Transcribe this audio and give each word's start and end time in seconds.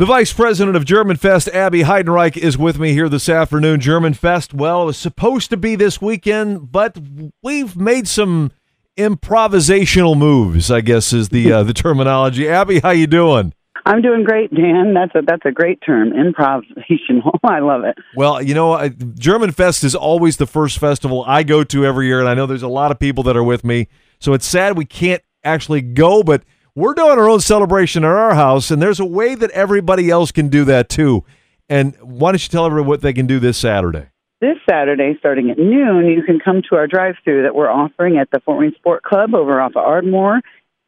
The 0.00 0.06
vice 0.06 0.32
president 0.32 0.78
of 0.78 0.86
German 0.86 1.18
Fest, 1.18 1.46
Abby 1.48 1.82
Heidenreich, 1.82 2.34
is 2.34 2.56
with 2.56 2.78
me 2.78 2.94
here 2.94 3.06
this 3.06 3.28
afternoon. 3.28 3.80
German 3.80 4.14
Fest, 4.14 4.54
well, 4.54 4.84
it 4.84 4.86
was 4.86 4.96
supposed 4.96 5.50
to 5.50 5.58
be 5.58 5.76
this 5.76 6.00
weekend, 6.00 6.72
but 6.72 6.96
we've 7.42 7.76
made 7.76 8.08
some 8.08 8.50
improvisational 8.96 10.16
moves. 10.16 10.70
I 10.70 10.80
guess 10.80 11.12
is 11.12 11.28
the 11.28 11.52
uh, 11.52 11.64
the 11.64 11.74
terminology. 11.74 12.48
Abby, 12.48 12.80
how 12.80 12.92
you 12.92 13.06
doing? 13.06 13.52
I'm 13.84 14.00
doing 14.00 14.24
great, 14.24 14.50
Dan. 14.54 14.94
That's 14.94 15.14
a 15.14 15.20
that's 15.20 15.44
a 15.44 15.52
great 15.52 15.82
term, 15.84 16.12
improvisational. 16.12 17.38
I 17.44 17.58
love 17.58 17.84
it. 17.84 17.98
Well, 18.16 18.40
you 18.40 18.54
know, 18.54 18.72
I, 18.72 18.88
German 18.88 19.52
Fest 19.52 19.84
is 19.84 19.94
always 19.94 20.38
the 20.38 20.46
first 20.46 20.78
festival 20.78 21.24
I 21.26 21.42
go 21.42 21.62
to 21.64 21.84
every 21.84 22.06
year, 22.06 22.20
and 22.20 22.28
I 22.30 22.32
know 22.32 22.46
there's 22.46 22.62
a 22.62 22.68
lot 22.68 22.90
of 22.90 22.98
people 22.98 23.22
that 23.24 23.36
are 23.36 23.44
with 23.44 23.64
me. 23.64 23.86
So 24.18 24.32
it's 24.32 24.46
sad 24.46 24.78
we 24.78 24.86
can't 24.86 25.22
actually 25.44 25.82
go, 25.82 26.22
but 26.22 26.42
we're 26.74 26.94
doing 26.94 27.18
our 27.18 27.28
own 27.28 27.40
celebration 27.40 28.04
at 28.04 28.10
our 28.10 28.34
house, 28.34 28.70
and 28.70 28.80
there's 28.80 29.00
a 29.00 29.04
way 29.04 29.34
that 29.34 29.50
everybody 29.50 30.10
else 30.10 30.32
can 30.32 30.48
do 30.48 30.64
that 30.64 30.88
too. 30.88 31.24
And 31.68 31.96
why 32.00 32.32
don't 32.32 32.42
you 32.42 32.48
tell 32.48 32.66
everyone 32.66 32.88
what 32.88 33.00
they 33.00 33.12
can 33.12 33.26
do 33.26 33.38
this 33.38 33.58
Saturday? 33.58 34.08
This 34.40 34.56
Saturday, 34.68 35.14
starting 35.18 35.50
at 35.50 35.58
noon, 35.58 36.06
you 36.06 36.22
can 36.22 36.40
come 36.40 36.62
to 36.70 36.76
our 36.76 36.86
drive-through 36.86 37.42
that 37.42 37.54
we're 37.54 37.70
offering 37.70 38.18
at 38.18 38.30
the 38.30 38.40
Fort 38.40 38.58
Wayne 38.58 38.74
Sport 38.74 39.02
Club 39.02 39.34
over 39.34 39.60
off 39.60 39.72
of 39.72 39.84
Ardmore, 39.84 40.40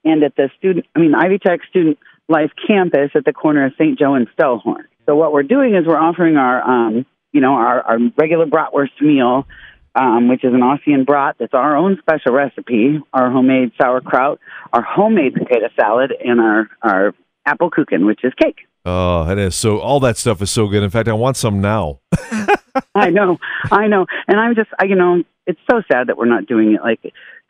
and 0.05 0.23
at 0.23 0.35
the 0.37 0.51
student, 0.59 0.87
I 0.97 1.01
mean 1.01 1.15
Ivy 1.15 1.39
Tech 1.39 1.61
Student 1.69 1.99
Life 2.29 2.51
Campus 2.67 3.11
at 3.15 3.25
the 3.25 3.33
corner 3.33 3.67
of 3.67 3.73
St. 3.75 3.99
Joe 3.99 4.15
and 4.15 4.27
Stellhorn. 4.37 4.85
So 5.07 5.17
what 5.17 5.33
we're 5.33 5.43
doing 5.43 5.75
is 5.75 5.87
we're 5.87 5.99
offering 5.99 6.37
our, 6.37 6.63
um, 6.63 7.05
you 7.33 7.41
know, 7.41 7.55
our, 7.55 7.83
our 7.83 7.99
regular 8.17 8.47
bratwurst 8.47 9.01
meal 9.01 9.47
um, 9.95 10.29
which 10.29 10.45
is 10.45 10.55
an 10.55 10.63
Austrian 10.63 11.05
brat 11.05 11.37
that's 11.39 11.55
our 11.55 11.77
own 11.77 11.99
special 12.01 12.33
recipe, 12.33 13.01
our 13.13 13.31
homemade 13.31 13.73
sauerkraut, 13.81 14.41
our 14.73 14.83
homemade 14.83 15.35
potato 15.35 15.69
salad, 15.79 16.13
and 16.25 16.41
our, 16.41 16.69
our 16.83 17.15
apple 17.47 17.71
kuchen, 17.71 18.07
which 18.07 18.21
is 18.25 18.33
cake. 18.41 18.61
Oh, 18.85 19.31
it 19.31 19.39
is. 19.39 19.55
So 19.55 19.79
all 19.79 20.01
that 20.01 20.17
stuff 20.17 20.43
is 20.43 20.51
so 20.51 20.67
good. 20.67 20.83
In 20.83 20.91
fact, 20.91 21.09
I 21.09 21.13
want 21.13 21.37
some 21.37 21.61
now. 21.61 22.01
I 22.95 23.11
know, 23.11 23.39
I 23.71 23.87
know. 23.87 24.07
And 24.27 24.41
I'm 24.41 24.55
just, 24.55 24.71
I, 24.79 24.85
you 24.87 24.97
know, 24.97 25.23
it's 25.47 25.61
so 25.71 25.83
sad 25.91 26.09
that 26.09 26.17
we're 26.17 26.27
not 26.27 26.47
doing 26.47 26.75
it. 26.75 26.83
Like 26.83 27.01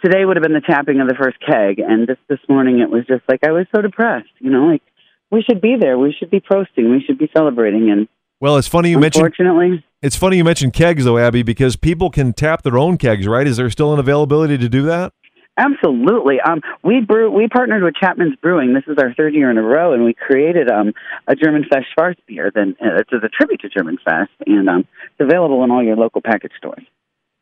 today 0.05 0.25
would 0.25 0.37
have 0.37 0.43
been 0.43 0.53
the 0.53 0.61
tapping 0.61 1.01
of 1.01 1.09
the 1.09 1.15
first 1.15 1.39
keg, 1.41 1.79
and 1.79 2.07
just 2.07 2.20
this 2.29 2.41
morning 2.48 2.81
it 2.81 2.91
was 2.91 3.07
just 3.07 3.23
like 3.29 3.45
I 3.45 3.53
was 3.53 3.67
so 3.75 3.83
depressed. 3.83 4.31
You 4.41 4.51
know, 4.51 4.67
like 4.67 4.83
we 5.31 5.43
should 5.43 5.61
be 5.61 5.77
there. 5.81 5.98
We 5.98 6.15
should 6.19 6.31
be 6.31 6.41
posting. 6.41 6.91
We 6.91 7.03
should 7.07 7.19
be 7.19 7.31
celebrating. 7.37 7.91
And 7.91 8.09
well, 8.41 8.57
it's 8.57 8.69
funny 8.69 8.91
you 8.91 8.98
mentioned. 8.98 9.25
unfortunately. 9.25 9.85
It's 10.03 10.17
funny 10.17 10.36
you 10.36 10.42
mentioned 10.42 10.72
kegs, 10.72 11.05
though, 11.05 11.17
Abby, 11.17 11.45
because 11.45 11.77
people 11.77 12.11
can 12.11 12.33
tap 12.33 12.62
their 12.62 12.77
own 12.77 12.98
kegs, 12.98 13.28
right? 13.28 13.47
Is 13.47 13.56
there 13.56 13.70
still 13.70 13.95
an 13.95 14.00
availability 14.00 14.58
to 14.58 14.69
do 14.69 14.83
that? 14.83 15.12
Absolutely. 15.56 16.41
Um, 16.41 16.61
we 16.83 17.00
brew. 17.00 17.31
We 17.31 17.47
partnered 17.47 17.84
with 17.84 17.95
Chapman's 17.95 18.34
Brewing. 18.36 18.75
This 18.75 18.83
is 18.89 18.98
our 18.98 19.14
third 19.14 19.33
year 19.33 19.48
in 19.48 19.58
a 19.58 19.62
row, 19.62 19.92
and 19.92 20.03
we 20.05 20.12
created 20.12 20.69
um, 20.69 20.92
a 21.28 21.36
German 21.36 21.64
Fest 21.70 21.86
Schwarzbier. 21.97 22.53
Then 22.53 22.75
uh, 22.83 22.98
it's 22.98 23.12
a 23.12 23.28
tribute 23.28 23.61
to 23.61 23.69
German 23.69 23.97
Fest, 24.05 24.30
and 24.45 24.69
um, 24.69 24.80
it's 24.80 25.20
available 25.20 25.62
in 25.62 25.70
all 25.70 25.84
your 25.84 25.95
local 25.95 26.20
package 26.20 26.53
stores. 26.56 26.84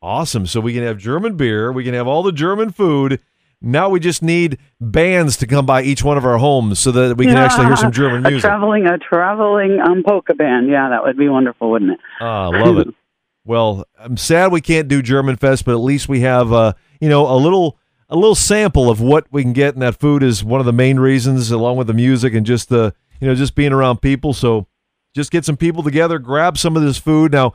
Awesome. 0.03 0.45
So 0.45 0.61
we 0.61 0.75
can 0.75 0.83
have 0.83 0.99
German 0.99 1.37
beer. 1.37 1.73
We 1.73 1.85
can 1.85 1.95
have 1.95 2.07
all 2.07 2.23
the 2.23 2.33
German 2.33 2.73
food. 2.73 3.21
Now 3.63 3.91
we 3.91 4.01
just 4.01 4.23
need 4.23 4.59
bands 4.81 5.37
to 5.39 5.47
come 5.47 5.67
by 5.67 5.83
each 5.83 6.03
one 6.03 6.17
of 6.17 6.25
our 6.25 6.39
homes 6.39 6.79
so 6.79 6.93
that 6.93 7.17
we 7.19 7.27
can 7.27 7.37
yeah, 7.37 7.45
actually 7.45 7.67
hear 7.67 7.77
some 7.77 7.93
German 7.93 8.23
music. 8.23 8.39
A 8.39 8.49
traveling, 8.49 8.87
a 8.87 8.99
traveling 8.99 9.81
um, 9.81 10.03
polka 10.03 10.35
band. 10.35 10.69
Yeah, 10.71 10.89
that 10.89 11.03
would 11.03 11.19
be 11.19 11.29
wonderful, 11.29 11.71
wouldn't 11.71 11.93
it? 11.93 11.99
Ah, 12.21 12.49
love 12.49 12.79
it. 12.79 12.89
well, 13.45 13.85
I'm 13.99 14.17
sad 14.17 14.51
we 14.51 14.63
can't 14.63 14.89
do 14.89 15.03
German 15.03 15.37
Fest, 15.37 15.67
but 15.67 15.73
at 15.73 15.81
least 15.81 16.09
we 16.09 16.21
have, 16.21 16.53
uh, 16.53 16.73
you 17.01 17.09
know, 17.11 17.27
a 17.27 17.37
little, 17.37 17.79
a 18.09 18.17
little 18.17 18.35
sample 18.35 18.89
of 18.89 19.01
what 19.03 19.27
we 19.31 19.43
can 19.43 19.53
get, 19.53 19.75
and 19.75 19.83
that 19.83 19.97
food 19.97 20.23
is 20.23 20.43
one 20.43 20.61
of 20.61 20.67
the 20.67 20.73
main 20.73 20.99
reasons, 20.99 21.51
along 21.51 21.77
with 21.77 21.87
the 21.87 21.95
music 21.95 22.33
and 22.33 22.47
just 22.47 22.71
the, 22.71 22.95
you 23.21 23.29
know, 23.29 23.35
just 23.35 23.55
being 23.55 23.73
around 23.73 24.01
people. 24.01 24.33
So, 24.33 24.67
just 25.15 25.31
get 25.31 25.45
some 25.45 25.57
people 25.57 25.83
together, 25.83 26.19
grab 26.19 26.57
some 26.57 26.77
of 26.77 26.83
this 26.83 26.97
food. 26.97 27.33
Now, 27.33 27.53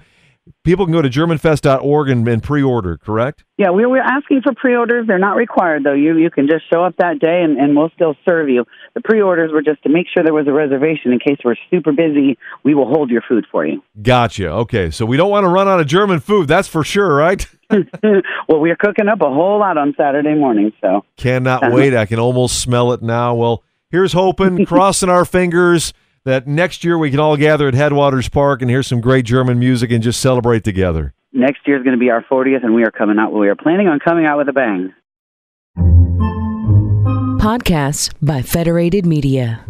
people 0.64 0.86
can 0.86 0.94
go 0.94 1.02
to 1.02 1.10
germanfest.org 1.10 2.10
and, 2.10 2.28
and 2.28 2.44
pre-order 2.44 2.98
correct? 2.98 3.44
Yeah 3.58 3.72
we 3.72 3.86
were 3.86 4.00
asking 4.00 4.42
for 4.42 4.54
pre-orders. 4.54 5.08
They're 5.08 5.20
not 5.20 5.36
required 5.36 5.84
though. 5.84 5.94
You 5.94 6.18
you 6.18 6.30
can 6.30 6.48
just 6.48 6.70
show 6.72 6.84
up 6.84 6.96
that 6.98 7.20
day 7.20 7.42
and, 7.44 7.58
and 7.58 7.76
we'll 7.76 7.92
still 7.96 8.16
serve 8.26 8.50
you. 8.50 8.66
The 8.94 9.02
pre-orders 9.02 9.52
were 9.52 9.62
just 9.62 9.84
to 9.84 9.90
make 9.90 10.08
sure 10.14 10.24
there 10.24 10.34
was 10.34 10.48
a 10.48 10.54
reservation 10.54 11.12
in 11.12 11.20
case 11.20 11.38
we're 11.44 11.56
super 11.70 11.92
busy. 11.92 12.38
We 12.64 12.76
will 12.76 12.88
hold 12.88 13.10
your 13.10 13.22
food 13.28 13.46
for 13.52 13.66
you. 13.66 13.82
Gotcha. 14.02 14.50
Okay 14.50 14.92
so 14.92 15.06
we 15.06 15.18
don't 15.18 15.30
want 15.30 15.46
to 15.46 15.50
run 15.50 15.68
out 15.68 15.80
of 15.80 15.88
german 15.88 16.20
food 16.20 16.48
that's 16.48 16.68
for 16.68 16.84
sure 16.84 17.16
right? 17.16 17.48
Well 18.48 18.60
we're 18.60 18.76
cooking 18.76 19.08
up 19.08 19.22
a 19.22 19.30
whole 19.30 19.60
lot 19.60 19.78
on 19.78 19.94
saturday 19.98 20.36
morning 20.36 20.72
so. 20.82 21.06
Cannot 21.18 21.72
wait. 21.72 21.96
I 21.96 22.06
can 22.06 22.20
almost 22.20 22.62
smell 22.62 22.94
it 22.94 23.02
now. 23.02 23.36
Well 23.36 23.64
here's 23.90 24.14
hoping 24.14 24.66
crossing 24.66 25.10
our 25.10 25.26
fingers 25.26 25.94
that 26.26 26.48
next 26.48 26.84
year 26.84 26.98
we 26.98 27.12
can 27.12 27.20
all 27.20 27.38
gather 27.38 27.68
at 27.68 27.74
Headwaters 27.74 28.30
Park 28.30 28.62
and 28.62 28.70
hear 28.70 28.84
some 28.84 29.00
great 29.00 29.26
German 29.26 29.60
music 29.60 29.92
and 29.92 30.04
just 30.04 30.20
celebrate 30.20 30.64
together. 30.64 31.14
Next 31.32 31.60
year 31.66 31.78
is 31.78 31.84
going 31.84 31.98
to 31.98 32.00
be 32.00 32.10
our 32.10 32.24
40th, 32.24 32.64
and 32.64 32.74
we 32.74 32.84
are 32.84 32.92
coming 32.92 33.18
out. 33.20 33.32
We 33.32 33.50
are 33.50 33.56
planning 33.56 33.88
on 33.88 34.00
coming 34.00 34.26
out 34.26 34.38
with 34.38 34.50
a 34.50 34.54
bang. 34.54 34.94
Podcasts 37.40 38.12
by 38.22 38.42
Federated 38.42 39.06
Media. 39.06 39.64